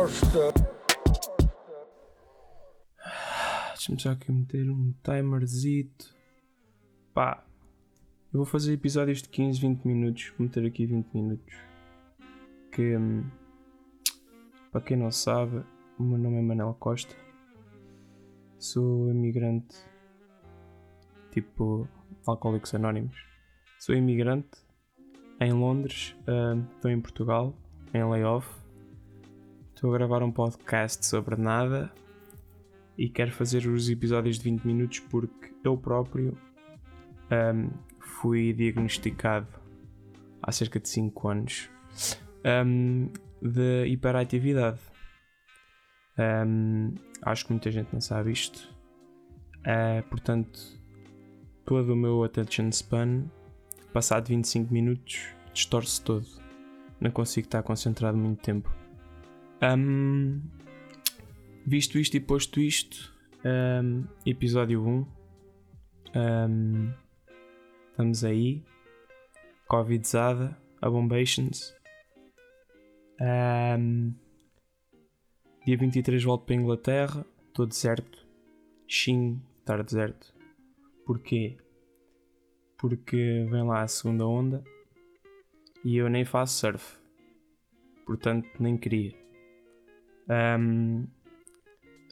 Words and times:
Costa. 0.00 0.54
Deixa-me 3.74 4.00
só 4.00 4.12
aqui 4.12 4.32
meter 4.32 4.70
um 4.70 4.94
timerzito. 5.02 6.16
Pá, 7.12 7.44
eu 8.32 8.38
vou 8.38 8.46
fazer 8.46 8.72
episódios 8.72 9.20
de 9.20 9.28
15, 9.28 9.60
20 9.60 9.84
minutos. 9.84 10.32
Vou 10.38 10.46
meter 10.46 10.64
aqui 10.64 10.86
20 10.86 11.06
minutos. 11.12 11.54
Que, 12.72 12.96
hum, 12.96 13.28
para 14.72 14.80
quem 14.80 14.96
não 14.96 15.10
sabe, 15.10 15.62
o 15.98 16.02
meu 16.02 16.16
nome 16.16 16.38
é 16.38 16.42
Manel 16.42 16.74
Costa. 16.80 17.14
Sou 18.58 19.10
imigrante, 19.10 19.76
tipo 21.30 21.86
Alcoólicos 22.26 22.74
Anónimos. 22.74 23.22
Sou 23.78 23.94
imigrante 23.94 24.60
em 25.38 25.52
Londres, 25.52 26.16
hum, 26.26 26.64
estou 26.74 26.90
em 26.90 26.98
Portugal, 27.02 27.54
em 27.92 28.02
layoff. 28.02 28.60
Estou 29.80 29.94
a 29.94 29.96
gravar 29.96 30.22
um 30.22 30.30
podcast 30.30 31.06
sobre 31.06 31.36
nada 31.36 31.90
e 32.98 33.08
quero 33.08 33.32
fazer 33.32 33.66
os 33.66 33.88
episódios 33.88 34.36
de 34.36 34.44
20 34.44 34.66
minutos 34.66 34.98
porque 34.98 35.54
eu 35.64 35.74
próprio 35.74 36.36
um, 37.32 37.70
fui 37.98 38.52
diagnosticado 38.52 39.48
há 40.42 40.52
cerca 40.52 40.78
de 40.78 40.86
5 40.86 41.28
anos 41.28 41.70
um, 42.66 43.08
de 43.40 43.86
hiperatividade. 43.86 44.78
Um, 46.46 46.92
acho 47.22 47.46
que 47.46 47.52
muita 47.52 47.70
gente 47.70 47.88
não 47.90 48.02
sabe 48.02 48.32
isto. 48.32 48.70
Uh, 49.60 50.06
portanto, 50.10 50.60
todo 51.64 51.94
o 51.94 51.96
meu 51.96 52.22
attention 52.22 52.68
span, 52.68 53.24
passado 53.94 54.28
25 54.28 54.74
minutos, 54.74 55.28
distorce 55.54 56.02
todo. 56.02 56.26
Não 57.00 57.10
consigo 57.10 57.46
estar 57.46 57.62
concentrado 57.62 58.18
muito 58.18 58.42
tempo. 58.42 58.79
Um, 59.62 60.40
visto 61.66 61.98
isto 61.98 62.16
e 62.16 62.20
posto 62.20 62.60
isto, 62.60 63.14
um, 63.44 64.06
episódio 64.24 64.82
1. 64.82 65.06
Um, 66.16 66.92
estamos 67.90 68.24
aí. 68.24 68.64
Covidzada, 69.68 70.56
a 70.80 70.88
Bombations. 70.88 71.74
Um, 73.20 74.14
dia 75.66 75.76
23 75.76 76.24
volto 76.24 76.46
para 76.46 76.54
a 76.54 76.58
Inglaterra. 76.58 77.26
Estou 77.48 77.66
deserto. 77.66 78.26
Xing, 78.88 79.40
estar 79.58 79.82
deserto. 79.84 80.34
Porquê? 81.04 81.58
Porque 82.78 83.46
vem 83.50 83.62
lá 83.62 83.82
a 83.82 83.88
segunda 83.88 84.26
onda 84.26 84.64
e 85.84 85.98
eu 85.98 86.08
nem 86.08 86.24
faço 86.24 86.58
surf. 86.58 86.98
Portanto, 88.06 88.48
nem 88.58 88.76
queria. 88.76 89.19
Um, 90.30 91.08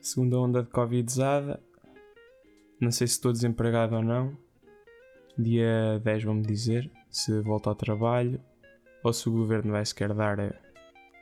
segunda 0.02 0.40
onda 0.40 0.62
de 0.64 0.70
Covidzada. 0.70 1.62
Não 2.80 2.90
sei 2.90 3.06
se 3.06 3.14
estou 3.14 3.32
desempregado 3.32 3.94
ou 3.94 4.02
não. 4.02 4.36
Dia 5.38 6.00
10 6.02 6.24
vão-me 6.24 6.42
dizer 6.42 6.90
se 7.08 7.40
volto 7.42 7.68
ao 7.68 7.76
trabalho 7.76 8.40
ou 9.04 9.12
se 9.12 9.28
o 9.28 9.32
governo 9.32 9.70
vai 9.70 9.86
sequer 9.86 10.12
dar 10.12 10.60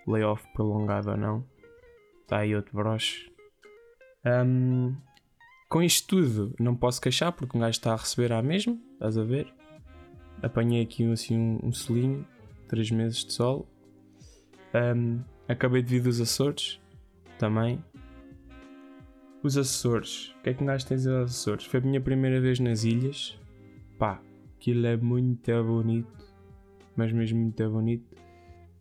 layoff 0.06 0.42
prolongado 0.54 1.10
ou 1.10 1.16
não. 1.18 1.44
Está 2.22 2.38
aí 2.38 2.56
outro 2.56 2.74
broche. 2.74 3.30
Um, 4.24 4.96
com 5.68 5.82
isto 5.82 6.08
tudo, 6.08 6.54
não 6.58 6.74
posso 6.74 7.00
queixar 7.00 7.30
porque 7.30 7.56
um 7.56 7.60
gajo 7.60 7.72
está 7.72 7.92
a 7.92 7.96
receber 7.96 8.32
à 8.32 8.42
mesma, 8.42 8.78
estás 8.94 9.18
a 9.18 9.22
ver? 9.22 9.52
Apanhei 10.42 10.82
aqui 10.82 11.10
assim, 11.12 11.36
um, 11.36 11.68
um 11.68 11.72
solinho, 11.72 12.26
3 12.68 12.90
meses 12.90 13.24
de 13.24 13.34
sol. 13.34 13.68
Um, 14.74 15.22
acabei 15.46 15.82
de 15.82 15.90
vir 15.90 16.02
dos 16.02 16.20
Açores 16.20 16.80
também. 17.38 17.82
Os 19.42 19.56
Açores, 19.56 20.34
o 20.38 20.42
que 20.42 20.50
é 20.50 20.54
que 20.54 20.62
um 20.62 20.66
gajo 20.66 20.86
tem 20.86 20.96
a 20.96 21.20
aos 21.20 21.30
Açores? 21.30 21.64
Foi 21.66 21.78
a 21.78 21.82
minha 21.82 22.00
primeira 22.00 22.40
vez 22.40 22.58
nas 22.58 22.84
ilhas. 22.84 23.38
Pá, 23.98 24.20
aquilo 24.56 24.86
é 24.86 24.96
muito 24.96 25.50
bonito, 25.62 26.26
mas 26.96 27.12
mesmo 27.12 27.40
muito 27.40 27.70
bonito. 27.70 28.16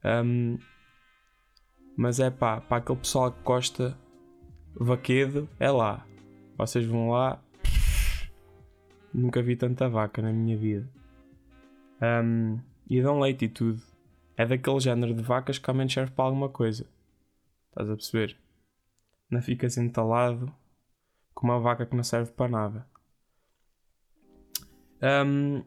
Um, 0.04 0.58
mas 1.96 2.20
é 2.20 2.30
pá, 2.30 2.60
para 2.60 2.78
aquele 2.78 3.00
pessoal 3.00 3.32
que 3.32 3.44
gosta 3.44 3.98
vaquedo, 4.76 5.48
é 5.60 5.70
lá. 5.70 6.06
Vocês 6.58 6.86
vão 6.86 7.10
lá. 7.12 7.42
Nunca 9.14 9.42
vi 9.42 9.56
tanta 9.56 9.88
vaca 9.88 10.22
na 10.22 10.34
minha 10.34 10.58
vida. 10.58 10.90
Um, 12.02 12.60
e 12.90 13.02
dão 13.02 13.20
leite 13.20 13.46
e 13.46 13.50
tudo. 13.50 13.82
É 14.38 14.46
daquele 14.46 14.80
género 14.80 15.14
de 15.14 15.22
vacas 15.24 15.58
que 15.58 15.74
menos 15.74 15.94
serve 15.94 16.12
para 16.12 16.26
alguma 16.26 16.50
coisa. 16.50 16.86
Estás 17.70 17.90
a 17.90 17.96
perceber? 17.96 18.45
Não 19.30 19.42
ficas 19.42 19.78
entalado 19.78 20.54
com 21.34 21.48
uma 21.48 21.60
vaca 21.60 21.86
que 21.86 21.96
não 21.96 22.04
serve 22.04 22.32
para 22.32 22.50
nada. 22.50 22.88
Um, 25.02 25.64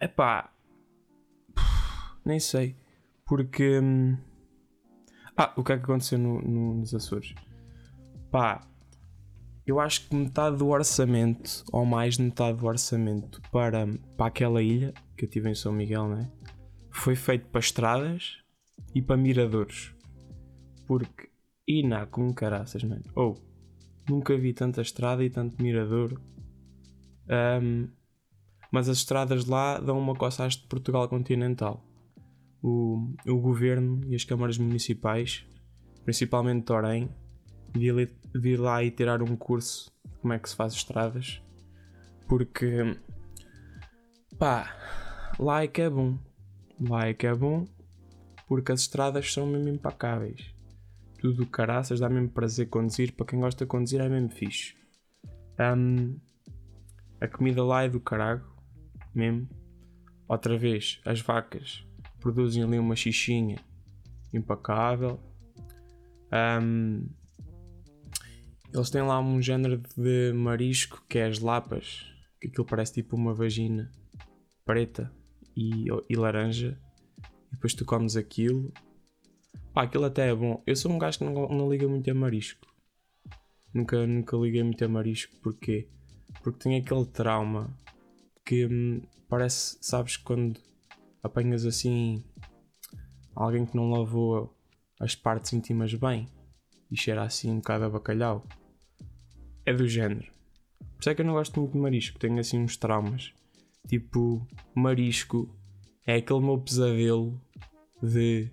epá. 0.00 0.50
Nem 2.24 2.40
sei. 2.40 2.76
Porque. 3.26 3.78
hum, 3.80 4.16
Ah, 5.36 5.52
o 5.56 5.64
que 5.64 5.72
é 5.72 5.76
que 5.76 5.82
aconteceu 5.84 6.18
no, 6.18 6.40
no- 6.40 6.74
nos 6.74 6.94
Açores? 6.94 7.34
Pá, 8.30 8.60
eu 9.66 9.80
acho 9.80 10.08
que 10.08 10.14
metade 10.14 10.56
do 10.58 10.68
orçamento, 10.68 11.64
ou 11.72 11.84
mais 11.84 12.16
de 12.16 12.22
metade 12.22 12.58
do 12.58 12.66
orçamento, 12.66 13.40
para, 13.50 13.86
para 14.16 14.26
aquela 14.26 14.62
ilha 14.62 14.92
que 15.16 15.24
eu 15.24 15.30
tive 15.30 15.48
em 15.50 15.54
São 15.54 15.72
Miguel, 15.72 16.08
né? 16.08 16.30
Foi 16.90 17.16
feito 17.16 17.46
para 17.48 17.60
estradas 17.60 18.38
e 18.94 19.00
para 19.02 19.16
miradores. 19.16 19.92
Porque. 20.86 21.30
Ina 21.66 22.06
com 22.06 22.32
caraças, 22.32 22.82
mano. 22.84 23.04
Ou. 23.14 23.36
nunca 24.08 24.36
vi 24.36 24.52
tanta 24.52 24.82
estrada 24.82 25.24
e 25.24 25.30
tanto 25.30 25.62
mirador. 25.62 26.20
Um, 27.62 27.88
mas 28.70 28.88
as 28.88 28.98
estradas 28.98 29.46
lá 29.46 29.78
dão 29.78 29.98
uma 29.98 30.14
coça 30.14 30.46
de 30.48 30.58
Portugal 30.66 31.08
continental. 31.08 31.82
O, 32.62 33.14
o 33.26 33.38
governo 33.38 34.00
e 34.06 34.14
as 34.14 34.24
câmaras 34.24 34.58
municipais, 34.58 35.46
principalmente 36.04 36.64
Torém, 36.64 37.08
li- 37.74 38.14
vir 38.34 38.58
lá 38.58 38.82
e 38.82 38.90
tirar 38.90 39.22
um 39.22 39.36
curso 39.36 39.90
de 40.04 40.18
como 40.18 40.32
é 40.32 40.38
que 40.38 40.48
se 40.48 40.56
faz 40.56 40.72
estradas, 40.72 41.42
porque 42.28 42.96
pá, 44.38 44.74
lá 45.38 45.62
é 45.62 45.66
que 45.68 45.82
é 45.82 45.90
bom. 45.90 46.18
Lá 46.80 47.06
é 47.06 47.14
que 47.14 47.26
é 47.26 47.34
bom 47.34 47.66
porque 48.48 48.72
as 48.72 48.80
estradas 48.80 49.32
são 49.32 49.46
mesmo 49.46 49.68
Tudo 51.24 51.46
caraças, 51.46 52.00
dá 52.00 52.06
mesmo 52.10 52.28
prazer 52.28 52.68
conduzir. 52.68 53.14
Para 53.14 53.24
quem 53.24 53.40
gosta 53.40 53.64
de 53.64 53.68
conduzir 53.70 53.98
é 53.98 54.06
mesmo 54.10 54.28
fixe. 54.28 54.74
Um, 55.58 56.20
a 57.18 57.26
comida 57.26 57.64
lá 57.64 57.84
é 57.84 57.88
do 57.88 57.98
carago, 57.98 58.44
mesmo. 59.14 59.48
Outra 60.28 60.58
vez, 60.58 61.00
as 61.02 61.22
vacas 61.22 61.82
produzem 62.20 62.62
ali 62.62 62.78
uma 62.78 62.94
xixinha 62.94 63.56
impecável. 64.34 65.18
Um, 66.62 67.08
eles 68.70 68.90
têm 68.90 69.00
lá 69.00 69.18
um 69.18 69.40
género 69.40 69.80
de 69.96 70.30
marisco 70.34 71.02
que 71.08 71.16
é 71.16 71.24
as 71.24 71.38
lapas, 71.38 72.04
que 72.38 72.48
aquilo 72.48 72.66
parece 72.66 72.92
tipo 72.92 73.16
uma 73.16 73.32
vagina 73.32 73.90
preta 74.62 75.10
e, 75.56 75.86
e 76.06 76.16
laranja. 76.16 76.78
E 77.48 77.52
depois 77.52 77.72
tu 77.72 77.86
comes 77.86 78.14
aquilo. 78.14 78.70
Pá, 79.72 79.82
aquilo 79.82 80.04
até 80.04 80.30
é 80.30 80.34
bom. 80.34 80.62
Eu 80.66 80.76
sou 80.76 80.92
um 80.92 80.98
gajo 80.98 81.18
que 81.18 81.24
não, 81.24 81.48
não 81.48 81.70
liga 81.70 81.88
muito 81.88 82.10
a 82.10 82.14
marisco. 82.14 82.66
Nunca, 83.72 84.06
nunca 84.06 84.36
liguei 84.36 84.62
muito 84.62 84.84
a 84.84 84.88
marisco. 84.88 85.34
Porquê? 85.42 85.88
Porque 86.42 86.60
tenho 86.60 86.80
aquele 86.80 87.06
trauma 87.06 87.76
que 88.44 88.66
hum, 88.66 89.02
parece, 89.28 89.76
sabes, 89.80 90.16
quando 90.16 90.60
apanhas 91.22 91.64
assim 91.64 92.22
alguém 93.34 93.66
que 93.66 93.74
não 93.74 93.90
lavou 93.90 94.54
as 95.00 95.14
partes 95.14 95.52
íntimas 95.52 95.92
bem 95.94 96.28
e 96.90 96.96
cheira 96.96 97.22
assim 97.22 97.50
um 97.50 97.56
bocado 97.56 97.84
a 97.84 97.90
bacalhau. 97.90 98.46
É 99.66 99.72
do 99.72 99.88
género. 99.88 100.32
Por 100.78 101.00
isso 101.00 101.10
é 101.10 101.14
que 101.14 101.22
eu 101.22 101.26
não 101.26 101.34
gosto 101.34 101.58
muito 101.58 101.72
de 101.72 101.78
marisco, 101.78 102.18
tenho 102.18 102.38
assim 102.38 102.60
uns 102.60 102.76
traumas. 102.76 103.32
Tipo, 103.88 104.46
marisco 104.74 105.54
é 106.06 106.16
aquele 106.16 106.40
meu 106.40 106.58
pesadelo 106.58 107.40
de 108.02 108.50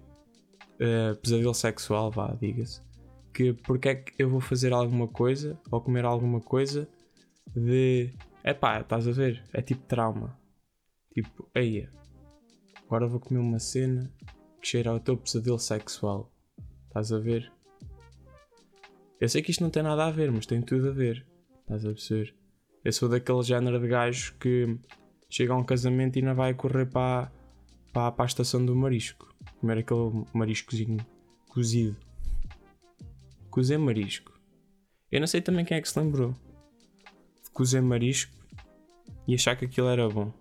eh, 0.81 1.13
pesadelo 1.13 1.53
sexual, 1.53 2.09
vá, 2.09 2.35
diga-se. 2.41 2.81
Que 3.31 3.53
porque 3.53 3.89
é 3.89 3.95
que 3.95 4.13
eu 4.17 4.27
vou 4.27 4.41
fazer 4.41 4.73
alguma 4.73 5.07
coisa 5.07 5.59
ou 5.69 5.79
comer 5.79 6.05
alguma 6.05 6.41
coisa 6.41 6.89
de 7.55 8.11
epá, 8.43 8.81
estás 8.81 9.07
a 9.07 9.11
ver? 9.11 9.43
É 9.53 9.61
tipo 9.61 9.85
trauma. 9.85 10.35
Tipo, 11.13 11.47
eia, 11.53 11.91
agora 12.85 13.07
vou 13.07 13.19
comer 13.19 13.39
uma 13.39 13.59
cena 13.59 14.11
que 14.59 14.67
cheira 14.67 14.89
ao 14.89 14.99
teu 14.99 15.15
pesadelo 15.15 15.59
sexual. 15.59 16.33
Estás 16.87 17.11
a 17.13 17.19
ver? 17.19 17.51
Eu 19.19 19.29
sei 19.29 19.43
que 19.43 19.51
isto 19.51 19.63
não 19.63 19.69
tem 19.69 19.83
nada 19.83 20.07
a 20.07 20.11
ver, 20.11 20.31
mas 20.31 20.47
tem 20.47 20.63
tudo 20.63 20.89
a 20.89 20.91
ver. 20.91 21.25
Estás 21.61 21.85
a 21.85 21.89
perceber? 21.89 22.35
Eu 22.83 22.91
sou 22.91 23.07
daquele 23.07 23.43
género 23.43 23.79
de 23.79 23.87
gajo 23.87 24.35
que 24.39 24.79
chega 25.29 25.53
a 25.53 25.57
um 25.57 25.63
casamento 25.63 26.17
e 26.17 26.23
não 26.23 26.33
vai 26.33 26.55
correr 26.55 26.87
para, 26.87 27.31
para, 27.93 28.11
para 28.11 28.25
a 28.25 28.27
estação 28.27 28.65
do 28.65 28.75
marisco. 28.75 29.30
Comer 29.61 29.77
aquele 29.77 30.25
mariscozinho 30.33 30.97
cozido. 31.47 31.95
cozer 33.51 33.77
marisco. 33.77 34.31
Eu 35.11 35.19
não 35.19 35.27
sei 35.27 35.39
também 35.39 35.63
quem 35.63 35.77
é 35.77 35.81
que 35.81 35.87
se 35.87 35.99
lembrou 35.99 36.33
de 37.43 37.51
cozer 37.51 37.79
marisco 37.79 38.33
e 39.27 39.35
achar 39.35 39.55
que 39.55 39.65
aquilo 39.65 39.87
era 39.87 40.09
bom. 40.09 40.33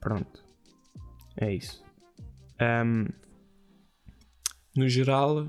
Pronto. 0.00 0.42
É 1.36 1.52
isso. 1.52 1.84
Um, 2.58 3.08
no 4.74 4.88
geral, 4.88 5.46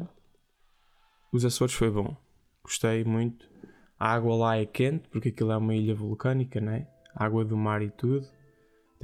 os 1.31 1.45
Açores 1.45 1.73
foi 1.73 1.89
bom. 1.89 2.13
Gostei 2.61 3.05
muito. 3.05 3.49
A 3.97 4.11
água 4.11 4.35
lá 4.35 4.57
é 4.57 4.65
quente, 4.65 5.07
porque 5.07 5.29
aquilo 5.29 5.53
é 5.53 5.57
uma 5.57 5.73
ilha 5.73 5.95
vulcânica, 5.95 6.59
né? 6.59 6.87
Água 7.15 7.45
do 7.45 7.55
mar 7.55 7.81
e 7.81 7.89
tudo. 7.89 8.27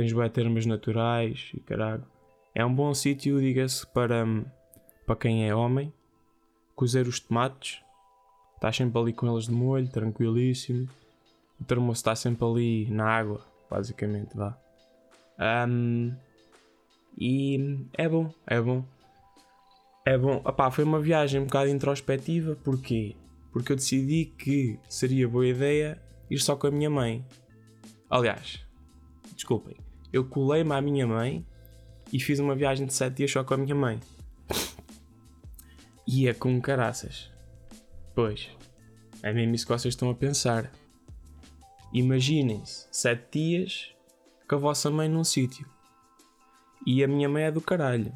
Tens 0.01 0.13
bem 0.13 0.29
termas 0.31 0.65
naturais 0.65 1.51
e 1.53 1.59
caralho. 1.59 2.03
É 2.55 2.65
um 2.65 2.73
bom 2.73 2.91
sítio, 2.91 3.39
diga-se, 3.39 3.85
para, 3.85 4.25
para 5.05 5.15
quem 5.15 5.47
é 5.47 5.53
homem. 5.53 5.93
Cozer 6.75 7.07
os 7.07 7.19
tomates. 7.19 7.83
Estás 8.55 8.77
sempre 8.77 8.99
ali 8.99 9.13
com 9.13 9.31
eles 9.31 9.45
de 9.45 9.51
molho, 9.51 9.87
tranquilíssimo. 9.87 10.89
O 11.59 11.63
termoço 11.65 11.99
está 11.99 12.15
sempre 12.15 12.43
ali 12.43 12.89
na 12.89 13.05
água, 13.05 13.45
basicamente, 13.69 14.35
vá. 14.35 14.57
Um, 15.69 16.15
e 17.15 17.85
é 17.95 18.09
bom, 18.09 18.33
é 18.47 18.59
bom. 18.59 18.83
É 20.03 20.17
bom. 20.17 20.41
Opá, 20.43 20.71
foi 20.71 20.83
uma 20.83 20.99
viagem 20.99 21.41
um 21.41 21.45
bocado 21.45 21.69
introspectiva, 21.69 22.55
porquê? 22.55 23.15
Porque 23.51 23.71
eu 23.71 23.75
decidi 23.75 24.25
que 24.25 24.79
seria 24.89 25.29
boa 25.29 25.45
ideia 25.45 26.01
ir 26.27 26.39
só 26.39 26.55
com 26.55 26.65
a 26.65 26.71
minha 26.71 26.89
mãe. 26.89 27.23
Aliás, 28.09 28.65
desculpem, 29.35 29.77
eu 30.11 30.25
colei-me 30.25 30.73
à 30.73 30.81
minha 30.81 31.07
mãe 31.07 31.45
e 32.11 32.19
fiz 32.19 32.39
uma 32.39 32.55
viagem 32.55 32.85
de 32.85 32.93
7 32.93 33.15
dias 33.15 33.31
só 33.31 33.43
com 33.43 33.53
a 33.53 33.57
minha 33.57 33.75
mãe. 33.75 33.99
E 36.07 36.27
é 36.27 36.33
com 36.33 36.59
caraças. 36.59 37.31
Pois, 38.13 38.49
é 39.23 39.31
mesmo 39.31 39.55
isso 39.55 39.65
que 39.65 39.71
vocês 39.71 39.93
estão 39.93 40.09
a 40.09 40.15
pensar. 40.15 40.71
Imaginem-se 41.93 42.87
7 42.91 43.31
dias 43.31 43.95
com 44.47 44.55
a 44.55 44.59
vossa 44.59 44.89
mãe 44.91 45.07
num 45.07 45.23
sítio. 45.23 45.65
E 46.85 47.03
a 47.03 47.07
minha 47.07 47.29
mãe 47.29 47.43
é 47.43 47.51
do 47.51 47.61
caralho. 47.61 48.11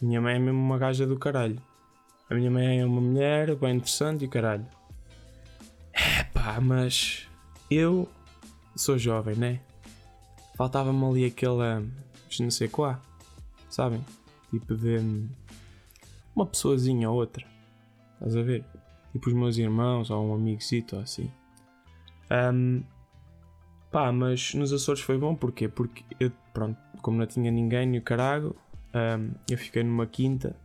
Minha 0.00 0.20
mãe 0.20 0.36
é 0.36 0.38
mesmo 0.38 0.58
uma 0.58 0.78
gaja 0.78 1.06
do 1.06 1.18
caralho. 1.18 1.60
A 2.28 2.34
minha 2.34 2.50
mãe 2.50 2.80
é 2.80 2.84
uma 2.84 3.00
mulher 3.00 3.54
bem 3.54 3.76
interessante 3.76 4.24
e 4.24 4.28
caralho. 4.28 4.66
É 5.92 6.24
pá, 6.24 6.60
mas 6.60 7.28
eu 7.70 8.08
sou 8.74 8.98
jovem, 8.98 9.36
né? 9.36 9.60
Faltava-me 10.56 11.04
ali 11.04 11.24
aquela. 11.26 11.84
não 12.40 12.50
sei 12.50 12.68
qual. 12.68 13.00
Sabem? 13.68 14.02
Tipo 14.50 14.74
de. 14.74 15.28
Uma 16.34 16.46
pessoazinha 16.46 17.10
ou 17.10 17.16
outra. 17.16 17.46
Estás 18.14 18.36
a 18.36 18.42
ver? 18.42 18.64
Tipo 19.12 19.28
os 19.28 19.34
meus 19.34 19.58
irmãos 19.58 20.10
ou 20.10 20.26
um 20.26 20.34
amigocito 20.34 20.96
ou 20.96 21.02
assim. 21.02 21.30
Um, 22.30 22.82
pá, 23.90 24.10
mas 24.12 24.54
nos 24.54 24.72
Açores 24.72 25.02
foi 25.02 25.18
bom 25.18 25.34
porquê? 25.34 25.68
Porque 25.68 26.04
eu, 26.18 26.32
pronto, 26.52 26.78
como 27.02 27.18
não 27.18 27.26
tinha 27.26 27.50
ninguém 27.50 27.86
no 27.86 28.00
Carago, 28.00 28.56
um, 28.94 29.32
eu 29.48 29.58
fiquei 29.58 29.82
numa 29.82 30.06
quinta. 30.06 30.56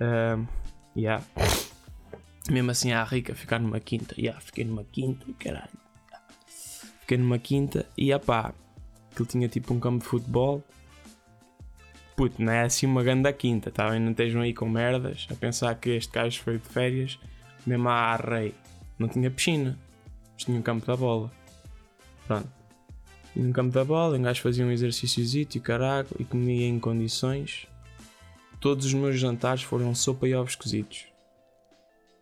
Um, 0.00 0.46
yeah. 0.96 1.24
Mesmo 2.50 2.70
assim, 2.70 2.92
à 2.92 3.04
rica, 3.04 3.34
ficar 3.34 3.60
numa 3.60 3.78
quinta. 3.78 4.14
Yeah, 4.18 4.40
fiquei 4.40 4.64
numa 4.64 4.84
quinta, 4.84 5.24
caralho. 5.38 5.70
Fiquei 7.00 7.18
numa 7.18 7.38
quinta 7.38 7.86
e, 7.96 8.16
pá, 8.18 8.52
aquilo 9.20 9.26
tinha 9.26 9.48
tipo 9.48 9.74
um 9.74 9.80
campo 9.80 10.02
de 10.02 10.08
futebol. 10.08 10.64
Puto, 12.16 12.42
não 12.42 12.52
é 12.52 12.62
assim 12.62 12.86
uma 12.86 13.02
grande 13.02 13.32
quinta, 13.32 13.70
tá 13.70 13.90
bem? 13.90 14.00
Não 14.00 14.10
estejam 14.10 14.42
aí 14.42 14.52
com 14.52 14.68
merdas 14.68 15.26
a 15.30 15.34
pensar 15.34 15.74
que 15.74 15.90
este 15.90 16.12
gajo 16.12 16.40
foi 16.42 16.58
de 16.58 16.68
férias, 16.68 17.18
mesmo 17.66 17.88
à 17.88 18.16
rei. 18.16 18.54
Não 18.98 19.08
tinha 19.08 19.30
piscina, 19.30 19.78
mas 20.34 20.44
tinha 20.44 20.58
um 20.58 20.62
campo 20.62 20.86
da 20.86 20.96
bola. 20.96 21.30
Pronto. 22.26 22.48
E 23.34 23.40
no 23.40 23.52
campo 23.52 23.72
da 23.72 23.84
bola, 23.84 24.18
um 24.18 24.22
gajo 24.22 24.42
fazia 24.42 24.64
um 24.64 24.70
exercíciozinho 24.70 25.48
e 25.54 25.60
caralho, 25.60 26.08
e 26.18 26.24
comia 26.24 26.66
em 26.66 26.78
condições. 26.78 27.66
Todos 28.60 28.84
os 28.84 28.92
meus 28.92 29.18
jantares 29.18 29.62
foram 29.62 29.94
sopa 29.94 30.28
e 30.28 30.34
ovos 30.34 30.54
cozidos. 30.54 31.06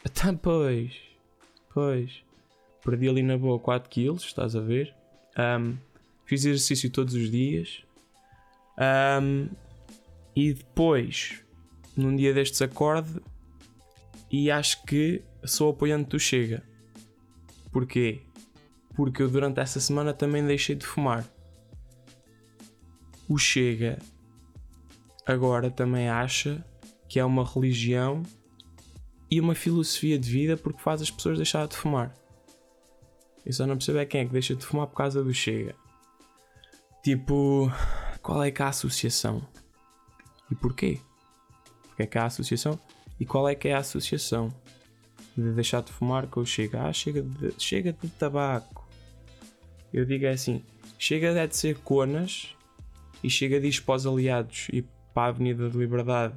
Até 0.05 0.33
pois, 0.33 0.93
pois. 1.75 2.23
Perdi 2.85 3.09
ali 3.09 3.23
na 3.23 3.37
boa 3.37 3.59
4 3.59 3.91
kg, 3.91 4.15
estás 4.17 4.55
a 4.55 4.61
ver? 4.61 4.95
Um, 5.37 5.77
fiz 6.29 6.45
exercício 6.45 6.91
todos 6.91 7.15
os 7.15 7.31
dias. 7.31 7.83
Um, 9.23 9.49
e 10.37 10.53
depois, 10.53 11.43
num 11.97 12.15
dia 12.15 12.35
destes, 12.35 12.61
acorde 12.61 13.19
e 14.31 14.51
acho 14.51 14.85
que 14.85 15.23
sou 15.45 15.71
apoiante 15.71 16.11
do 16.11 16.21
Chega. 16.21 16.63
Porquê? 17.73 18.21
Porque 18.95 19.23
eu 19.23 19.31
durante 19.31 19.59
essa 19.59 19.81
semana 19.81 20.13
também 20.13 20.47
deixei 20.47 20.77
de 20.77 20.87
fumar. 20.87 21.25
O 23.27 23.39
Chega 23.39 23.99
agora 25.25 25.71
também 25.71 26.11
acha 26.11 26.63
que 27.09 27.19
é 27.19 27.25
uma 27.25 27.45
religião 27.45 28.23
e 29.31 29.41
uma 29.41 29.55
filosofia 29.55 30.19
de 30.19 30.31
vida 30.31 30.59
porque 30.59 30.83
faz 30.83 31.01
as 31.01 31.11
pessoas 31.11 31.39
deixar 31.39 31.67
de 31.67 31.77
fumar. 31.77 32.15
Eu 33.47 33.53
só 33.55 33.67
não 33.67 33.77
percebo 33.77 33.99
é 33.99 34.05
quem 34.05 34.21
é 34.21 34.27
que 34.27 34.33
deixa 34.33 34.55
de 34.55 34.65
fumar 34.65 34.87
por 34.89 34.97
causa 34.97 35.25
do 35.25 35.33
Chega. 35.33 35.75
Tipo, 37.09 37.73
qual 38.21 38.45
é 38.45 38.51
que 38.51 38.61
é 38.61 38.67
a 38.67 38.69
associação? 38.69 39.41
E 40.51 40.55
porquê? 40.55 41.01
Porque 41.87 42.03
é 42.03 42.07
que 42.07 42.19
há 42.19 42.25
a 42.25 42.27
associação? 42.27 42.79
E 43.19 43.25
qual 43.25 43.49
é 43.49 43.55
que 43.55 43.67
é 43.67 43.73
a 43.73 43.79
associação 43.79 44.55
de 45.35 45.51
deixar 45.53 45.81
de 45.81 45.91
fumar 45.91 46.27
com 46.27 46.41
o 46.41 46.45
Chega? 46.45 46.87
Ah, 46.87 46.93
chega 46.93 47.23
de, 47.23 47.55
chega 47.57 47.95
de 47.95 48.11
tabaco. 48.11 48.87
Eu 49.91 50.05
digo 50.05 50.27
é 50.27 50.33
assim: 50.33 50.63
chega 50.99 51.49
de 51.49 51.57
ser 51.57 51.79
conas 51.79 52.55
e 53.25 53.31
chega 53.31 53.59
de 53.59 53.69
ir 53.69 53.83
para 53.85 53.95
os 53.95 54.07
aliados 54.07 54.67
e 54.71 54.83
para 55.15 55.23
a 55.23 55.27
Avenida 55.29 55.71
de 55.71 55.79
Liberdade 55.79 56.35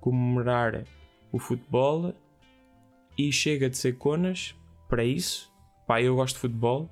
comemorar 0.00 0.82
o 1.30 1.38
futebol 1.38 2.14
e 3.18 3.30
chega 3.30 3.68
de 3.68 3.76
ser 3.76 3.98
conas 3.98 4.54
para 4.88 5.04
isso. 5.04 5.52
Pá, 5.86 6.00
eu 6.00 6.16
gosto 6.16 6.36
de 6.36 6.40
futebol 6.40 6.88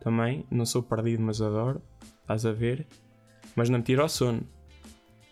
também, 0.00 0.44
não 0.50 0.66
sou 0.66 0.82
perdido, 0.82 1.22
mas 1.22 1.40
adoro 1.40 1.80
estás 2.24 2.44
a 2.46 2.52
ver? 2.52 2.86
Mas 3.54 3.68
não 3.68 3.78
me 3.78 3.84
tira 3.84 4.04
o 4.04 4.08
sono. 4.08 4.42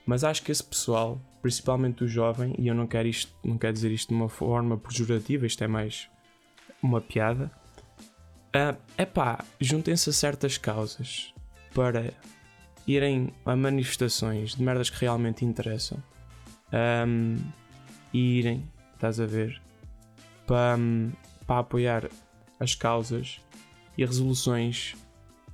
Mas 0.06 0.24
acho 0.24 0.42
que 0.42 0.52
esse 0.52 0.62
pessoal, 0.62 1.20
principalmente 1.40 2.04
o 2.04 2.08
jovem, 2.08 2.54
e 2.58 2.68
eu 2.68 2.74
não 2.74 2.86
quero, 2.86 3.08
isto, 3.08 3.32
não 3.42 3.56
quero 3.56 3.72
dizer 3.72 3.90
isto 3.90 4.08
de 4.08 4.14
uma 4.14 4.28
forma 4.28 4.76
pejorativa, 4.76 5.46
isto 5.46 5.62
é 5.64 5.66
mais 5.66 6.08
uma 6.82 7.00
piada. 7.00 7.50
Uh, 8.48 9.06
pá, 9.06 9.44
juntem-se 9.60 10.10
a 10.10 10.12
certas 10.12 10.58
causas 10.58 11.32
para 11.74 12.12
irem 12.86 13.32
a 13.46 13.56
manifestações 13.56 14.54
de 14.54 14.62
merdas 14.62 14.90
que 14.90 15.00
realmente 15.00 15.44
interessam 15.44 16.02
um, 17.06 17.36
e 18.12 18.38
irem, 18.38 18.68
estás 18.94 19.20
a 19.20 19.26
ver, 19.26 19.62
para, 20.46 20.76
para 21.46 21.60
apoiar 21.60 22.10
as 22.58 22.74
causas 22.74 23.40
e 23.96 24.04
resoluções 24.04 24.94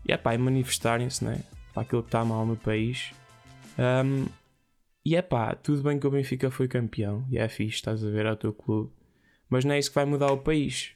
e, 0.08 0.12
epá, 0.12 0.34
e 0.34 0.38
manifestarem-se 0.38 1.22
né, 1.22 1.42
para 1.74 1.82
aquilo 1.82 2.02
que 2.02 2.08
está 2.08 2.24
mal 2.24 2.46
no 2.46 2.56
país. 2.56 3.12
Um, 3.78 4.26
e 5.04 5.14
é 5.14 5.22
pá, 5.22 5.54
tudo 5.54 5.82
bem 5.82 5.98
que 5.98 6.06
o 6.06 6.10
Benfica 6.10 6.50
foi 6.50 6.66
campeão 6.66 7.24
e 7.30 7.38
é 7.38 7.48
fixe, 7.48 7.76
estás 7.76 8.04
a 8.04 8.10
ver 8.10 8.26
ao 8.26 8.36
teu 8.36 8.52
clube, 8.52 8.90
mas 9.48 9.64
não 9.64 9.74
é 9.74 9.78
isso 9.78 9.90
que 9.90 9.94
vai 9.94 10.04
mudar 10.04 10.32
o 10.32 10.38
país 10.38 10.92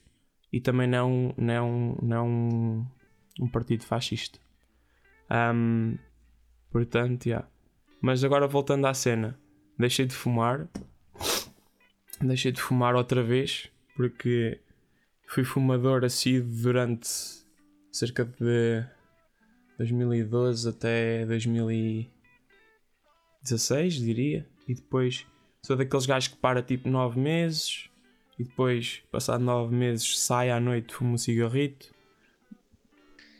e 0.53 0.61
também 0.61 0.87
não, 0.87 1.35
não, 1.37 1.97
não 2.03 2.87
um, 3.41 3.49
partido 3.49 3.85
fascista. 3.85 4.39
Um, 5.31 5.97
portanto, 6.71 7.27
yeah. 7.27 7.49
mas 8.01 8.25
agora 8.25 8.47
voltando 8.47 8.87
à 8.87 8.93
cena, 8.93 9.39
deixei 9.79 10.05
de 10.05 10.15
fumar, 10.15 10.69
deixei 12.21 12.53
de 12.53 12.61
fumar 12.61 12.95
outra 12.95 13.23
vez 13.23 13.71
porque 13.97 14.61
fui 15.27 15.45
fumador 15.45 16.05
assíduo 16.05 16.51
durante 16.63 17.09
cerca 17.91 18.25
de 18.25 18.85
2012 19.83 20.69
até 20.69 21.27
2016, 21.27 23.95
diria. 23.95 24.47
E 24.69 24.75
depois 24.75 25.27
sou 25.61 25.77
daqueles 25.77 26.07
gajos 26.07 26.29
que 26.29 26.37
para 26.37 26.63
tipo 26.63 26.89
9 26.89 27.19
meses 27.19 27.91
e 28.39 28.45
depois, 28.45 29.03
passado 29.11 29.43
9 29.45 29.75
meses, 29.75 30.21
sai 30.21 30.51
à 30.51 30.61
noite, 30.61 30.95
fumo 30.95 31.15
um 31.15 31.19
cigarrito. 31.19 31.93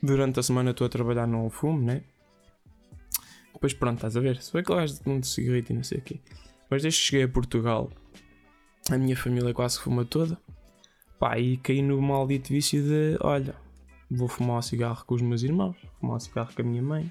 Durante 0.03 0.41
a 0.41 0.43
semana 0.43 0.73
estou 0.73 0.87
a 0.87 0.91
trabalhar 0.91 1.29
no 1.29 1.49
fumo, 1.49 1.81
né? 1.81 2.03
Depois 3.53 3.73
pronto, 3.73 3.99
estás 3.99 4.17
a 4.17 4.21
ver? 4.21 4.43
Sou 4.43 4.61
aquele 4.61 4.81
gajo 4.81 5.01
de 5.01 5.09
um 5.09 5.23
cigarrito 5.23 5.73
e 5.73 5.77
não 5.77 5.85
sei 5.85 5.99
o 5.99 6.03
quê. 6.03 6.19
Mas 6.69 6.83
desde 6.83 7.01
que 7.01 7.07
cheguei 7.07 7.25
a 7.25 7.29
Portugal, 7.29 7.89
a 8.91 8.99
minha 8.99 9.17
família 9.17 9.55
quase 9.55 9.79
fuma 9.79 10.05
toda. 10.05 10.37
Pá, 11.21 11.39
e 11.39 11.57
caí 11.59 11.83
no 11.83 12.03
maldito 12.03 12.49
vício 12.49 12.83
de, 12.83 13.17
olha, 13.21 13.55
vou 14.13 14.29
fumar 14.29 14.59
um 14.59 14.63
cigarro 14.63 15.05
com 15.05 15.15
os 15.15 15.23
meus 15.23 15.43
irmãos, 15.43 15.77
fumar 15.99 16.17
um 16.17 16.21
cigarro 16.21 16.55
com 16.55 16.63
a 16.63 16.65
minha 16.65 16.83
mãe. 16.83 17.11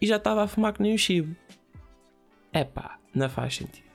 E 0.00 0.06
já 0.06 0.16
estava 0.16 0.42
a 0.42 0.48
fumar 0.48 0.72
que 0.72 0.82
nem 0.82 0.94
o 0.94 0.98
chibo. 0.98 1.34
é 2.52 2.64
pá, 2.64 2.98
não 3.14 3.28
faz 3.28 3.56
sentido. 3.56 3.86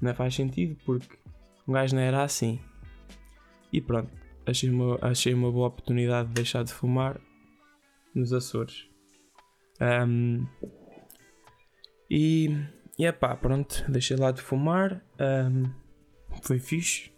Não 0.00 0.14
faz 0.14 0.34
sentido 0.34 0.76
porque 0.84 1.18
um 1.66 1.72
gajo 1.72 1.94
não 1.94 2.02
era 2.02 2.22
assim. 2.22 2.60
E 3.72 3.80
pronto, 3.80 4.10
achei 4.46 4.70
uma, 4.70 4.98
achei 5.02 5.34
uma 5.34 5.50
boa 5.52 5.68
oportunidade 5.68 6.28
de 6.28 6.34
deixar 6.34 6.64
de 6.64 6.72
fumar 6.72 7.20
nos 8.14 8.32
Açores. 8.32 8.88
Um, 9.80 10.46
e, 12.10 12.48
e 12.98 13.06
é 13.06 13.12
pá, 13.12 13.36
pronto, 13.36 13.84
deixei 13.88 14.16
lá 14.16 14.32
de 14.32 14.42
fumar. 14.42 15.02
Um, 15.20 15.70
foi 16.42 16.58
fixe. 16.58 17.09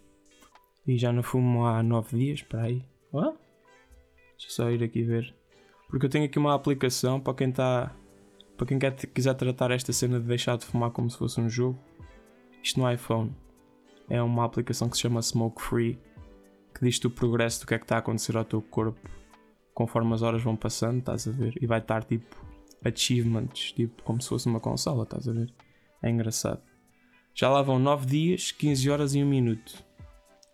E 0.87 0.99
já 0.99 1.13
não 1.13 1.23
fumo 1.23 1.65
há 1.67 1.83
9 1.83 2.17
dias, 2.17 2.43
para 2.43 2.63
aí. 2.63 2.83
Deixa 3.13 4.49
só 4.49 4.71
ir 4.71 4.83
aqui 4.83 5.03
ver. 5.03 5.35
Porque 5.89 6.07
eu 6.07 6.11
tenho 6.11 6.25
aqui 6.25 6.39
uma 6.39 6.55
aplicação 6.55 7.21
para 7.21 7.35
quem 7.35 7.51
está. 7.51 7.95
Para 8.57 8.67
quem 8.67 8.79
quer, 8.79 8.95
quiser 8.95 9.35
tratar 9.35 9.71
esta 9.71 9.93
cena 9.93 10.19
de 10.19 10.27
deixar 10.27 10.57
de 10.57 10.65
fumar 10.65 10.91
como 10.91 11.11
se 11.11 11.19
fosse 11.19 11.41
um 11.41 11.49
jogo. 11.49 11.79
Isto 12.63 12.81
no 12.81 12.91
iPhone. 12.91 13.35
É 14.09 14.21
uma 14.23 14.45
aplicação 14.45 14.89
que 14.89 14.97
se 14.97 15.03
chama 15.03 15.23
Smoke 15.23 15.63
Free. 15.63 15.99
Que 16.75 16.85
diz-te 16.85 17.07
o 17.07 17.11
progresso 17.11 17.61
do 17.61 17.67
que 17.67 17.75
é 17.75 17.79
que 17.79 17.85
está 17.85 17.97
a 17.97 17.99
acontecer 17.99 18.37
ao 18.37 18.45
teu 18.45 18.61
corpo. 18.63 19.01
Conforme 19.75 20.13
as 20.15 20.23
horas 20.23 20.43
vão 20.43 20.57
passando, 20.57 20.99
estás 20.99 21.29
a 21.29 21.31
ver? 21.31 21.55
E 21.61 21.67
vai 21.67 21.79
estar 21.79 22.05
tipo 22.05 22.37
achievements, 22.85 23.73
tipo 23.73 24.03
como 24.03 24.21
se 24.21 24.29
fosse 24.29 24.47
uma 24.47 24.61
consola, 24.61 25.05
estás 25.05 25.29
a 25.29 25.33
ver? 25.33 25.53
É 26.03 26.11
engraçado. 26.11 26.61
Já 27.35 27.49
lá 27.49 27.63
vão 27.63 27.79
9 27.79 28.07
dias, 28.07 28.51
15 28.51 28.91
horas 28.91 29.15
e 29.15 29.23
1 29.23 29.27
minuto. 29.27 29.85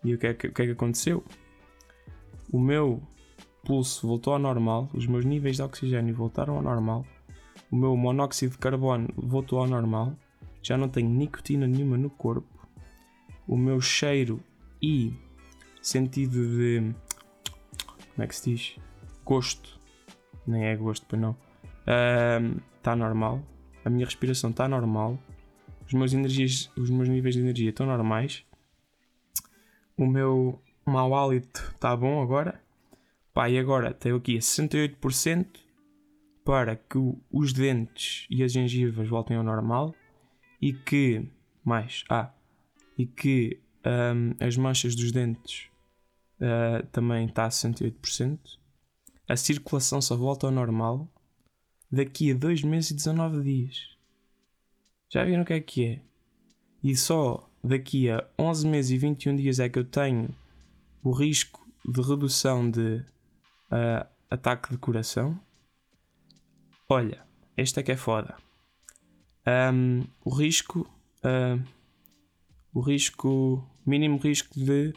E 0.03 0.13
o 0.13 0.17
que, 0.17 0.27
é 0.27 0.33
que, 0.33 0.47
o 0.47 0.53
que 0.53 0.61
é 0.61 0.65
que 0.65 0.71
aconteceu? 0.71 1.23
O 2.51 2.59
meu 2.59 3.01
pulso 3.63 4.07
voltou 4.07 4.33
ao 4.33 4.39
normal, 4.39 4.89
os 4.93 5.05
meus 5.05 5.25
níveis 5.25 5.57
de 5.57 5.61
oxigênio 5.61 6.15
voltaram 6.15 6.55
ao 6.55 6.61
normal, 6.61 7.05
o 7.71 7.75
meu 7.75 7.95
monóxido 7.95 8.53
de 8.53 8.57
carbono 8.57 9.07
voltou 9.15 9.59
ao 9.59 9.67
normal, 9.67 10.15
já 10.63 10.77
não 10.77 10.89
tenho 10.89 11.09
nicotina 11.09 11.67
nenhuma 11.67 11.97
no 11.97 12.09
corpo, 12.09 12.67
o 13.47 13.57
meu 13.57 13.81
cheiro 13.81 14.39
e 14.81 15.13
sentido 15.81 16.47
de. 16.57 16.93
Como 18.13 18.23
é 18.23 18.27
que 18.27 18.35
se 18.35 18.51
diz? 18.51 18.75
Gosto. 19.25 19.79
Nem 20.45 20.65
é 20.65 20.75
gosto, 20.75 21.05
pois 21.07 21.21
não. 21.21 21.35
Está 22.77 22.95
normal. 22.95 23.41
A 23.83 23.89
minha 23.89 24.05
respiração 24.05 24.49
está 24.49 24.67
normal. 24.67 25.17
Os 25.85 25.93
meus, 25.93 26.13
energias, 26.13 26.71
os 26.77 26.89
meus 26.89 27.09
níveis 27.09 27.35
de 27.35 27.41
energia 27.41 27.69
estão 27.69 27.85
normais. 27.85 28.45
O 29.99 30.07
meu 30.07 30.57
mau 30.85 31.13
hálito 31.13 31.59
está 31.75 31.93
bom 31.93 32.21
agora. 32.21 32.63
Pá, 33.33 33.49
e 33.49 33.59
agora 33.59 33.93
tenho 33.93 34.15
aqui 34.15 34.37
a 34.37 34.39
68% 34.39 35.45
para 36.45 36.77
que 36.77 36.97
os 37.29 37.51
dentes 37.51 38.25
e 38.29 38.41
as 38.41 38.53
gengivas 38.53 39.09
voltem 39.09 39.35
ao 39.35 39.43
normal 39.43 39.93
e 40.61 40.71
que 40.71 41.29
mais 41.65 42.05
ah 42.09 42.31
e 42.97 43.05
que 43.05 43.59
um, 43.85 44.33
as 44.39 44.55
manchas 44.55 44.95
dos 44.95 45.11
dentes 45.11 45.67
uh, 46.37 46.87
também 46.93 47.25
está 47.25 47.43
a 47.43 47.49
68%. 47.49 48.39
A 49.27 49.35
circulação 49.35 50.01
só 50.01 50.15
volta 50.15 50.47
ao 50.47 50.53
normal 50.53 51.09
daqui 51.91 52.31
a 52.31 52.35
2 52.35 52.63
meses 52.63 52.91
e 52.91 52.95
19 52.95 53.43
dias. 53.43 53.97
Já 55.09 55.25
viram 55.25 55.41
o 55.41 55.45
que 55.45 55.53
é 55.53 55.59
que 55.59 55.85
é? 55.85 56.01
E 56.81 56.95
só 56.95 57.48
daqui 57.63 58.09
a 58.09 58.25
11 58.37 58.67
meses 58.67 58.91
e 58.91 58.97
21 58.97 59.35
dias 59.35 59.59
é 59.59 59.69
que 59.69 59.79
eu 59.79 59.85
tenho 59.85 60.29
o 61.03 61.11
risco 61.11 61.67
de 61.85 62.01
redução 62.01 62.69
de 62.69 63.03
uh, 63.71 64.07
ataque 64.29 64.71
de 64.71 64.77
coração. 64.77 65.39
Olha, 66.87 67.25
esta 67.55 67.79
é 67.79 67.83
que 67.83 67.91
é 67.91 67.97
foda. 67.97 68.35
Um, 69.73 70.03
o 70.23 70.29
risco. 70.29 70.89
Uh, 71.23 71.63
o 72.73 72.79
risco. 72.79 73.63
Mínimo 73.85 74.17
risco 74.17 74.59
de 74.59 74.93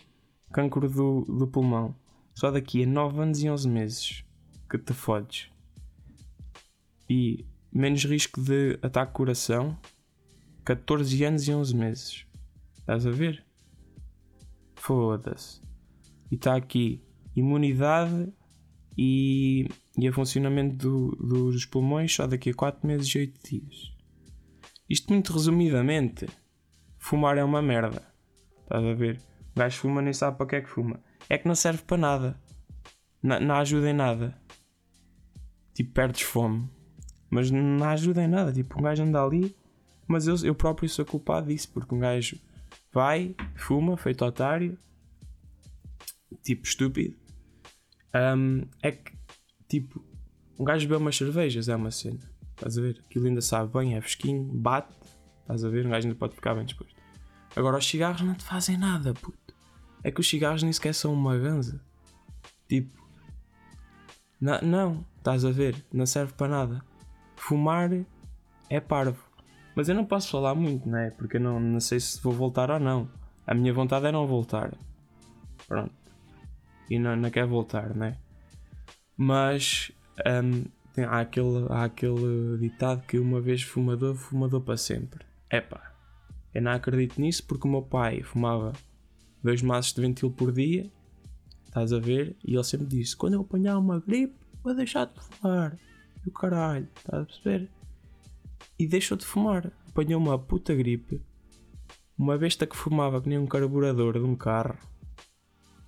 cancro 0.53 0.89
do, 0.89 1.23
do 1.23 1.47
pulmão. 1.47 1.95
Só 2.35 2.51
daqui 2.51 2.83
a 2.83 2.87
9 2.87 3.21
anos 3.21 3.43
e 3.43 3.49
11 3.49 3.69
meses 3.69 4.25
que 4.69 4.79
te 4.79 4.93
fodes. 4.93 5.51
E 7.09 7.47
menos 7.73 8.05
risco 8.05 8.41
de 8.41 8.79
ataque 8.83 9.13
de 9.13 9.17
coração. 9.17 9.79
14 10.65 11.25
anos 11.25 11.49
e 11.49 11.55
11 11.55 11.77
meses. 11.77 12.27
Estás 12.93 13.07
a 13.07 13.11
ver? 13.11 13.43
Foda-se. 14.75 15.63
E 16.31 16.35
está 16.35 16.55
aqui 16.55 17.03
imunidade 17.35 18.31
e, 18.99 19.67
e 19.97 20.07
a 20.07 20.13
funcionamento 20.13 20.77
do, 20.77 21.17
dos 21.17 21.65
pulmões 21.65 22.15
só 22.15 22.27
daqui 22.27 22.51
a 22.51 22.55
4 22.55 22.87
meses 22.87 23.09
e 23.15 23.19
8 23.21 23.41
dias. 23.49 23.97
Isto 24.91 25.11
muito 25.11 25.33
resumidamente, 25.33 26.27
fumar 26.99 27.39
é 27.39 27.45
uma 27.45 27.63
merda. 27.63 28.07
Estás 28.65 28.85
a 28.85 28.93
ver? 28.93 29.19
O 29.57 29.59
gajo 29.59 29.79
fuma 29.79 30.03
nem 30.03 30.13
sabe 30.13 30.37
para 30.37 30.47
que 30.47 30.57
é 30.57 30.61
que 30.61 30.69
fuma. 30.69 31.03
É 31.31 31.39
que 31.39 31.49
não 31.49 31.55
serve 31.55 31.83
para 31.85 31.97
nada. 31.97 32.41
Não, 33.23 33.41
não 33.41 33.55
ajuda 33.55 33.89
em 33.89 33.95
nada. 33.95 34.39
Tipo, 35.73 35.95
perdes 35.95 36.21
fome. 36.21 36.69
Mas 37.31 37.51
não 37.51 37.89
ajuda 37.89 38.23
em 38.23 38.29
nada. 38.29 38.53
Tipo, 38.53 38.79
um 38.79 38.83
gajo 38.83 39.03
anda 39.03 39.25
ali. 39.25 39.57
Mas 40.07 40.27
eu, 40.27 40.37
eu 40.45 40.55
próprio 40.55 40.91
sou 40.91 41.07
culpado 41.07 41.47
disso. 41.47 41.71
Porque 41.73 41.95
um 41.95 41.99
gajo 41.99 42.39
vai, 42.93 43.35
fuma, 43.55 43.97
feito 43.97 44.25
otário, 44.25 44.79
tipo 46.43 46.67
estúpido. 46.67 47.17
Um, 48.15 48.67
é 48.83 48.93
que, 48.93 49.13
tipo, 49.69 50.05
um 50.59 50.65
gajo 50.65 50.87
bebe 50.87 51.01
umas 51.01 51.17
cervejas, 51.17 51.69
é 51.69 51.77
uma 51.77 51.91
cena. 51.91 52.21
Estás 52.55 52.79
a 52.79 52.83
ver? 52.83 53.03
Aquilo 53.09 53.27
ainda 53.27 53.41
sabe 53.41 53.73
bem, 53.73 53.97
é 53.97 54.01
fresquinho, 54.01 54.45
bate. 54.45 54.95
Estás 55.41 55.65
a 55.65 55.69
ver? 55.69 55.87
Um 55.87 55.91
gajo 55.91 56.07
ainda 56.07 56.19
pode 56.19 56.35
ficar 56.35 56.55
bem 56.55 56.65
disposto. 56.65 56.95
Agora, 57.57 57.79
os 57.79 57.87
cigarros 57.87 58.23
não 58.23 58.35
te 58.35 58.45
fazem 58.45 58.77
nada, 58.77 59.13
puto. 59.15 59.55
É 60.05 60.11
que 60.11 60.21
os 60.21 60.29
cigarros 60.29 60.63
nem 60.63 60.73
sequer 60.73 60.95
são 60.95 61.13
uma 61.13 61.37
ganza. 61.39 61.81
Tipo, 62.69 63.03
não, 64.41 64.61
não, 64.63 65.07
estás 65.19 65.45
a 65.45 65.51
ver? 65.51 65.77
Não 65.93 66.07
serve 66.07 66.33
para 66.33 66.49
nada. 66.49 66.85
Fumar 67.37 67.91
é 68.69 68.81
parvo. 68.81 69.32
Mas 69.75 69.89
eu 69.89 69.95
não 69.95 70.05
posso 70.05 70.31
falar 70.31 70.55
muito, 70.55 70.89
né? 70.89 71.11
Porque 71.17 71.37
eu 71.37 71.41
não, 71.41 71.59
não 71.59 71.81
sei 71.81 71.99
se 71.99 72.21
vou 72.23 72.33
voltar 72.33 72.71
ou 72.71 72.79
não. 72.79 73.09
A 73.47 73.55
minha 73.55 73.73
vontade 73.73 74.07
é 74.07 74.13
não 74.13 74.27
voltar. 74.27 74.73
Pronto. 75.67 75.93
E 76.91 76.99
não, 76.99 77.17
não 77.17 77.31
quer 77.31 77.47
voltar, 77.47 77.95
né? 77.95 78.19
Mas 79.17 79.91
um, 80.27 80.65
tem, 80.93 81.05
há, 81.05 81.21
aquele, 81.21 81.67
há 81.71 81.85
aquele 81.85 82.59
ditado 82.59 83.03
que 83.07 83.19
uma 83.19 83.41
vez 83.41 83.63
fumador, 83.63 84.15
fumador 84.15 84.61
para 84.61 84.77
sempre. 84.77 85.25
Epá, 85.51 85.93
eu 86.55 86.61
não 86.61 86.73
acredito 86.73 87.21
nisso 87.21 87.45
porque 87.47 87.67
o 87.67 87.71
meu 87.71 87.83
pai 87.83 88.23
fumava 88.23 88.73
dois 89.43 89.63
maços 89.63 89.93
de 89.93 90.01
ventil 90.01 90.31
por 90.31 90.53
dia. 90.53 90.91
Estás 91.65 91.93
a 91.93 91.99
ver? 91.99 92.37
E 92.45 92.55
ele 92.55 92.65
sempre 92.65 92.87
disse: 92.87 93.17
quando 93.17 93.35
eu 93.35 93.41
apanhar 93.41 93.79
uma 93.79 94.01
gripe, 94.01 94.35
vou 94.63 94.75
deixar 94.75 95.07
de 95.07 95.19
fumar. 95.21 95.79
E 96.25 96.29
o 96.29 96.33
caralho, 96.33 96.89
estás 96.97 97.23
a 97.23 97.27
perceber? 97.27 97.71
E 98.79 98.87
deixou 98.87 99.17
de 99.17 99.25
fumar. 99.25 99.73
Apanhou 99.89 100.21
uma 100.21 100.39
puta 100.39 100.75
gripe. 100.75 101.21
Uma 102.17 102.39
besta 102.39 102.67
que 102.67 102.77
fumava 102.77 103.21
que 103.21 103.29
nem 103.29 103.39
um 103.39 103.47
carburador 103.47 104.15
de 104.15 104.25
um 104.25 104.37
carro. 104.37 104.79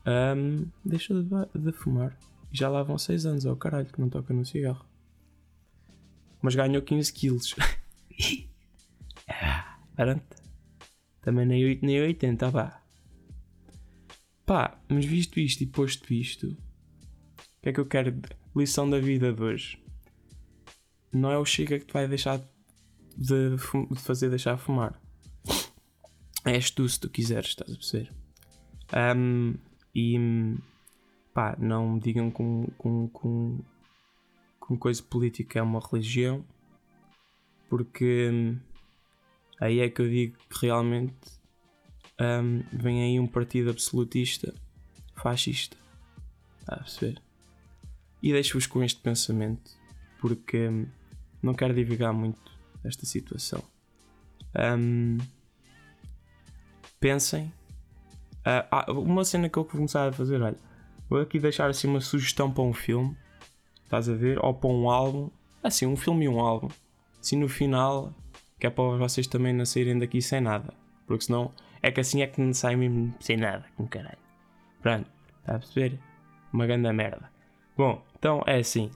Um, 0.06 0.66
deixou 0.84 1.22
de, 1.22 1.28
de, 1.58 1.72
fumar. 1.72 2.16
Já 2.52 2.68
lá 2.68 2.82
vão 2.82 2.98
6 2.98 3.26
anos, 3.26 3.46
ao 3.46 3.54
oh, 3.54 3.56
caralho, 3.56 3.86
que 3.86 4.00
não 4.00 4.08
toca 4.08 4.34
no 4.34 4.44
cigarro. 4.44 4.84
Mas 6.42 6.54
ganhou 6.54 6.82
15 6.82 7.12
quilos. 7.12 7.54
Pronto. 9.96 10.36
Também 11.22 11.46
nem 11.46 11.64
8 11.64 11.86
nem 11.86 12.02
80, 12.02 12.50
vá. 12.50 12.82
Pá, 14.44 14.78
mas 14.88 15.06
visto 15.06 15.40
isto 15.40 15.62
e 15.62 15.66
posto 15.66 16.12
isto, 16.12 16.48
o 16.48 17.62
que 17.62 17.70
é 17.70 17.72
que 17.72 17.80
eu 17.80 17.86
quero? 17.86 18.14
Lição 18.54 18.88
da 18.88 18.98
vida 18.98 19.32
de 19.32 19.42
hoje. 19.42 19.82
Não 21.10 21.30
é 21.30 21.38
o 21.38 21.46
Chica 21.46 21.78
que 21.78 21.86
te 21.86 21.94
vai 21.94 22.06
deixar 22.06 22.40
de, 23.16 23.56
de 23.56 24.00
fazer 24.00 24.30
deixar 24.30 24.56
fumar. 24.56 25.00
És 26.44 26.70
tu 26.70 26.88
se 26.88 27.00
tu 27.00 27.08
quiseres, 27.08 27.50
estás 27.50 27.70
a 27.70 27.74
perceber? 27.74 28.12
Um, 29.16 29.54
e 29.94 30.18
pá, 31.32 31.56
não 31.58 31.94
me 31.94 32.00
digam 32.00 32.30
com, 32.30 32.66
com, 32.76 33.08
com, 33.08 33.60
com 34.60 34.76
coisa 34.76 35.02
política 35.02 35.58
é 35.58 35.62
uma 35.62 35.80
religião, 35.80 36.44
porque 37.68 38.30
um, 38.30 38.58
aí 39.60 39.80
é 39.80 39.88
que 39.88 40.02
eu 40.02 40.08
digo 40.08 40.36
que 40.50 40.66
realmente 40.66 41.16
um, 42.20 42.62
vem 42.72 43.02
aí 43.02 43.18
um 43.18 43.26
partido 43.26 43.70
absolutista, 43.70 44.54
fascista. 45.16 45.76
Está 46.60 46.74
a 46.74 46.78
perceber? 46.78 47.20
E 48.22 48.32
deixo-vos 48.32 48.66
com 48.66 48.82
este 48.82 49.00
pensamento, 49.00 49.70
porque 50.20 50.68
hum, 50.68 50.86
não 51.42 51.54
quero 51.54 51.74
divulgar 51.74 52.12
muito 52.12 52.53
esta 52.84 53.06
situação. 53.06 53.62
Um, 54.56 55.18
pensem. 57.00 57.52
Uh, 58.46 59.00
uma 59.00 59.24
cena 59.24 59.48
que 59.48 59.58
eu 59.58 59.62
vou 59.62 59.72
começar 59.72 60.08
a 60.08 60.12
fazer, 60.12 60.40
olha, 60.40 60.56
vou 61.08 61.20
aqui 61.20 61.38
deixar 61.38 61.68
assim 61.70 61.88
uma 61.88 62.00
sugestão 62.00 62.50
para 62.50 62.62
um 62.62 62.72
filme, 62.74 63.16
estás 63.84 64.08
a 64.08 64.14
ver? 64.14 64.38
Ou 64.44 64.52
para 64.52 64.70
um 64.70 64.90
álbum, 64.90 65.30
assim, 65.62 65.86
um 65.86 65.96
filme 65.96 66.26
e 66.26 66.28
um 66.28 66.40
álbum. 66.40 66.68
Assim 67.20 67.36
no 67.36 67.48
final, 67.48 68.12
Que 68.60 68.66
é 68.66 68.70
para 68.70 68.96
vocês 68.96 69.26
também 69.26 69.52
não 69.52 69.64
saírem 69.64 69.98
daqui 69.98 70.20
sem 70.20 70.40
nada. 70.40 70.74
Porque 71.06 71.24
senão 71.24 71.52
é 71.82 71.90
que 71.90 72.00
assim 72.00 72.22
é 72.22 72.26
que 72.26 72.40
não 72.40 72.52
sai 72.52 72.76
mesmo 72.76 73.14
sem 73.20 73.36
nada, 73.36 73.64
com 73.76 73.86
caralho. 73.86 74.18
Pronto, 74.80 75.10
está 75.40 75.56
a 75.56 75.58
perceber? 75.58 75.98
Uma 76.52 76.66
grande 76.66 76.90
merda. 76.92 77.30
Bom, 77.76 78.02
então 78.18 78.42
é 78.46 78.58
assim. 78.58 78.90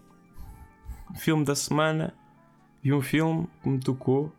Filme 1.17 1.45
da 1.45 1.55
semana. 1.55 2.15
Vi 2.83 2.93
um 2.93 3.01
filme 3.01 3.49
que 3.63 3.69
me 3.69 3.81
tocou. 3.81 4.33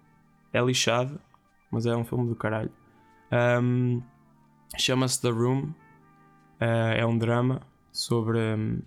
É 0.52 0.60
lixado, 0.62 1.20
mas 1.72 1.86
é 1.86 1.96
um 1.96 2.04
filme 2.04 2.28
do 2.28 2.36
caralho. 2.36 2.72
Um, 3.32 4.02
Chama-se 4.78 5.22
The 5.22 5.30
Room. 5.30 5.74
Uh, 6.62 6.94
é 6.98 7.06
um 7.06 7.18
drama 7.18 7.62
sobre, 7.92 8.40
um, 8.40 8.82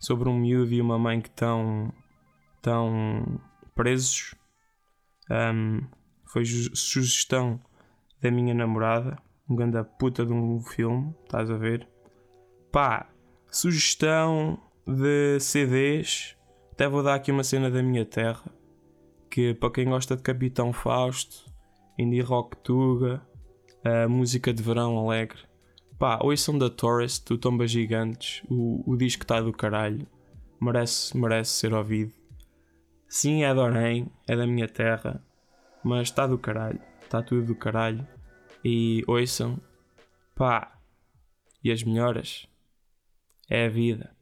sobre 0.00 0.28
um 0.28 0.38
miúdo 0.38 0.72
e 0.72 0.80
uma 0.80 0.98
mãe 0.98 1.20
que 1.20 1.28
estão, 1.28 1.92
estão 2.56 3.40
presos. 3.74 4.34
Um, 5.30 5.80
foi 6.26 6.44
sugestão 6.44 7.60
da 8.20 8.30
minha 8.30 8.54
namorada. 8.54 9.18
Um 9.48 9.56
grande 9.56 9.82
puta 9.98 10.24
de 10.24 10.32
um 10.32 10.60
filme, 10.60 11.14
estás 11.24 11.50
a 11.50 11.56
ver? 11.56 11.86
Pá, 12.70 13.10
sugestão 13.48 14.58
de 14.86 15.38
CDs. 15.40 16.36
Até 16.72 16.88
vou 16.88 17.02
dar 17.02 17.14
aqui 17.14 17.30
uma 17.30 17.44
cena 17.44 17.70
da 17.70 17.82
minha 17.82 18.06
terra. 18.06 18.42
Que 19.32 19.54
para 19.54 19.70
quem 19.70 19.86
gosta 19.86 20.14
de 20.14 20.22
Capitão 20.22 20.74
Fausto, 20.74 21.50
Indie 21.98 22.20
Rock 22.20 22.54
Tuga, 22.58 23.26
a 23.82 24.06
música 24.06 24.52
de 24.52 24.62
verão 24.62 24.98
alegre. 24.98 25.38
Pá, 25.98 26.18
ouçam 26.22 26.58
da 26.58 26.68
Tourist, 26.68 27.26
do 27.28 27.38
Tomba 27.38 27.66
Gigantes, 27.66 28.42
o, 28.50 28.82
o 28.86 28.94
disco 28.94 29.24
está 29.24 29.40
do 29.40 29.50
caralho. 29.50 30.06
Merece, 30.60 31.16
merece 31.16 31.52
ser 31.52 31.72
ouvido. 31.72 32.12
Sim, 33.08 33.42
é 33.42 33.54
de 33.54 33.58
Orem, 33.58 34.12
é 34.28 34.36
da 34.36 34.46
minha 34.46 34.68
terra, 34.68 35.24
mas 35.82 36.08
está 36.08 36.26
do 36.26 36.36
caralho, 36.36 36.82
está 37.02 37.22
tudo 37.22 37.46
do 37.46 37.54
caralho. 37.54 38.06
E 38.62 39.02
ouçam, 39.06 39.58
pá, 40.34 40.78
e 41.64 41.72
as 41.72 41.82
melhoras 41.82 42.46
é 43.48 43.64
a 43.64 43.70
vida. 43.70 44.14